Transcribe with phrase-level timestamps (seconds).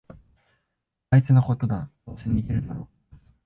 [1.11, 2.89] あいつのことだ、どうせ逃げるだろ